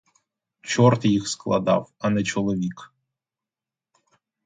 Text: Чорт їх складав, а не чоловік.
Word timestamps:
Чорт 0.61 1.05
їх 1.05 1.27
складав, 1.29 1.91
а 1.99 2.09
не 2.09 2.23
чоловік. 2.23 2.91